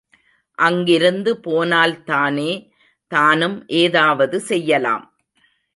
[0.59, 2.51] அங்கிருந்து போனால் தானே
[3.11, 5.05] தானும் ஏதாவது செய்யலாம்.